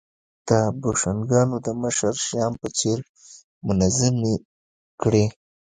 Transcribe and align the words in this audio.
د 0.47 0.49
بوشونګانو 0.81 1.57
د 1.65 1.67
مشر 1.81 2.13
شیام 2.25 2.53
په 2.61 2.67
څېر 2.77 2.99
منظمې 3.67 4.35
کړې 5.01 5.25